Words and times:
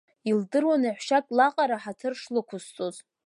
Илдыруан 0.29 0.81
еҳәшьак 0.89 1.25
лаҟара 1.37 1.77
ҳаҭыр 1.83 2.13
шлықәысҵоз. 2.21 2.95